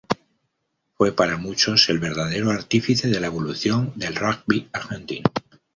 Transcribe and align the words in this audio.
Fue 0.95 1.11
para 1.11 1.37
muchos 1.37 1.87
el 1.89 1.99
verdadero 1.99 2.49
artífice 2.49 3.07
de 3.07 3.19
la 3.19 3.27
evolución 3.27 3.93
del 3.97 4.15
rugby 4.15 4.67
argentino. 4.73 5.29